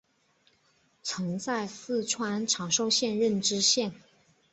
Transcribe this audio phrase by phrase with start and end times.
[1.03, 3.93] 曾在四川长寿县任知县。